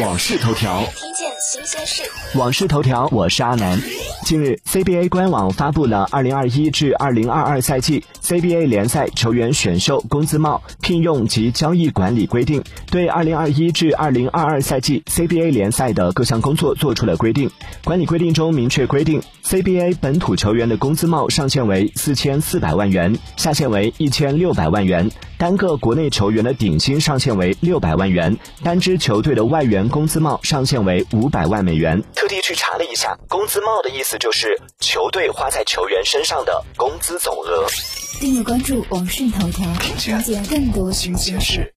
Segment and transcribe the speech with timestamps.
[0.00, 2.02] 往事头条，见新鲜事。
[2.36, 3.80] 网事头条，我是阿南。
[4.24, 17.48] 近日，CBA 官网发布了2021至2022赛季 CBA 联赛球员选秀工资帽、聘用及交易管理规定，对2021至2022赛季 CBA 联赛的各项工作做出了规定。
[17.84, 25.10] 管理规定中明确规定，CBA 本土球员的工资帽上限为4400万元，下限为1600万元。
[25.36, 32.02] 单个国内球员的顶薪上限为六百万元，单支球队的外援工资帽上限为为五百万美元。
[32.14, 37.66] 特地去查了一下，工资帽的意思就是球队花在球员身上的工资总额。
[38.20, 41.72] 订阅关注网讯头条，了解更多新鲜事。